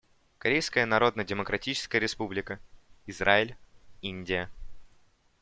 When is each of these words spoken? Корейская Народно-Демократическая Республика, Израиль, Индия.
Корейская 0.39 0.87
Народно-Демократическая 0.87 1.99
Республика, 1.99 2.59
Израиль, 3.05 3.55
Индия. 4.01 4.49